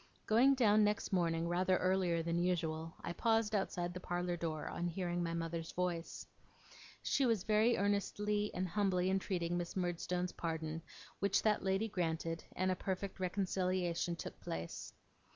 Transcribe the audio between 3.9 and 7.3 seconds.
the parlour door, on hearing my mother's voice. She